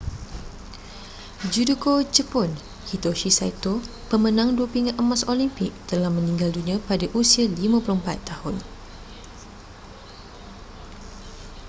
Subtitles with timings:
[1.53, 2.49] judoka jepun
[2.89, 3.71] hitoshi saito
[4.09, 8.55] pemenang dua pingat emas olimpik telah meninggal dunia pada usia 54 tahun